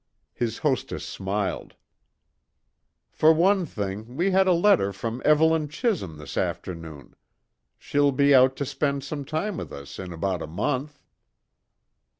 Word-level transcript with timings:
His 0.33 0.57
hostess 0.57 1.05
smiled. 1.07 1.75
"For 3.11 3.31
one 3.31 3.67
thing, 3.67 4.15
we 4.17 4.31
had 4.31 4.47
a 4.47 4.51
letter 4.51 4.91
from 4.91 5.21
Evelyn 5.23 5.67
Chisholm 5.67 6.17
this 6.17 6.37
afternoon. 6.37 7.15
She'll 7.77 8.11
be 8.11 8.33
out 8.33 8.55
to 8.55 8.65
spend 8.65 9.03
some 9.03 9.25
time 9.25 9.57
with 9.57 9.71
us 9.71 9.99
in 9.99 10.11
about 10.11 10.41
a 10.41 10.47
month." 10.47 11.03